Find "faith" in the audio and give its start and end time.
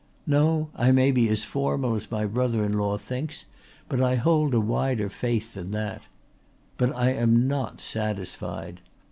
5.11-5.53